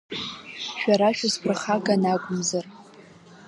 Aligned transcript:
Шәара 0.77 1.17
шәысԥырхаган 1.17 2.01
акәымзар… 2.13 2.65